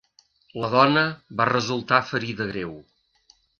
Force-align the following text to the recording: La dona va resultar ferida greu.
La 0.63 0.69
dona 0.75 1.03
va 1.43 1.47
resultar 1.51 2.01
ferida 2.09 2.51
greu. 2.55 2.75